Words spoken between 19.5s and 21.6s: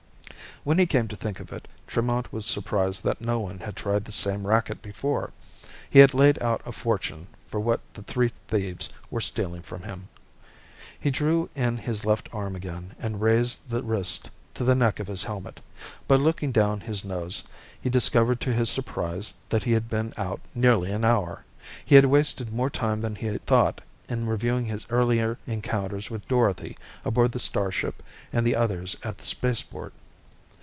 he had been out nearly an hour.